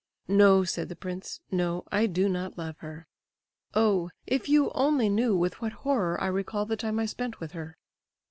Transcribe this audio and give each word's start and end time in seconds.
"No," 0.27 0.63
said 0.63 0.89
the 0.89 0.95
prince, 0.95 1.41
"no, 1.51 1.83
I 1.91 2.07
do 2.07 2.27
not 2.27 2.57
love 2.57 2.75
her. 2.79 3.05
Oh! 3.75 4.09
if 4.25 4.49
you 4.49 4.71
only 4.71 5.09
knew 5.09 5.35
with 5.37 5.61
what 5.61 5.73
horror 5.85 6.19
I 6.19 6.25
recall 6.25 6.65
the 6.65 6.75
time 6.75 6.97
I 6.97 7.05
spent 7.05 7.39
with 7.39 7.51
her!" 7.51 7.77